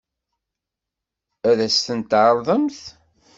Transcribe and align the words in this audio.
Ad 1.49 1.59
as-ten-tɛeṛḍemt? 1.67 2.79